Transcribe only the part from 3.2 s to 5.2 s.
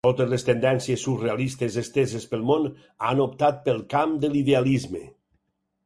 optat pel camp de l'idealisme.